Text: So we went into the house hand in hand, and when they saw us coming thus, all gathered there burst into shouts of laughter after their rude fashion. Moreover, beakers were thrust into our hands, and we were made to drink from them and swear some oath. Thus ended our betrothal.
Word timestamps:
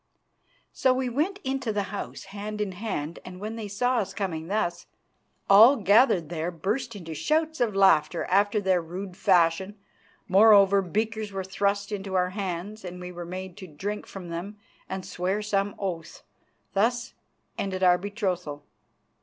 So 0.73 0.95
we 0.95 1.09
went 1.09 1.37
into 1.43 1.71
the 1.71 1.83
house 1.93 2.23
hand 2.33 2.59
in 2.59 2.71
hand, 2.71 3.19
and 3.23 3.39
when 3.39 3.55
they 3.55 3.67
saw 3.67 3.97
us 3.97 4.15
coming 4.15 4.47
thus, 4.47 4.87
all 5.47 5.75
gathered 5.75 6.29
there 6.29 6.49
burst 6.49 6.95
into 6.95 7.13
shouts 7.13 7.61
of 7.61 7.75
laughter 7.75 8.23
after 8.25 8.59
their 8.59 8.81
rude 8.81 9.15
fashion. 9.15 9.77
Moreover, 10.27 10.81
beakers 10.81 11.31
were 11.31 11.43
thrust 11.43 11.91
into 11.91 12.15
our 12.15 12.31
hands, 12.31 12.83
and 12.83 12.99
we 12.99 13.11
were 13.11 13.25
made 13.25 13.55
to 13.57 13.67
drink 13.67 14.07
from 14.07 14.29
them 14.29 14.57
and 14.89 15.05
swear 15.05 15.43
some 15.43 15.75
oath. 15.77 16.23
Thus 16.73 17.13
ended 17.59 17.83
our 17.83 17.99
betrothal. 17.99 18.63